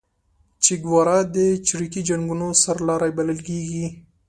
چیګوارا 0.63 1.19
د 1.35 1.37
چریکي 1.67 2.01
جنګونو 2.09 2.47
سرلاری 2.63 3.11
بللل 3.17 3.39
کیږي 3.47 3.85